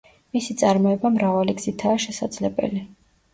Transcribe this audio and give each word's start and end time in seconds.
მისი 0.35 0.53
წარმოება 0.61 1.11
მრავალი 1.17 1.55
გზითაა 1.59 2.01
შესაძლებელი. 2.07 2.83